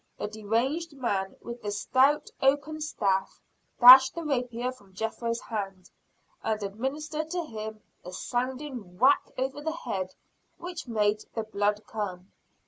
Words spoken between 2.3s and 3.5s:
oaken staff,